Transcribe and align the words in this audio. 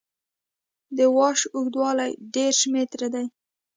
د 0.97 0.99
واش 1.15 1.39
اوږدوالی 1.55 2.11
دېرش 2.35 2.59
متره 2.73 3.07
دی 3.13 3.25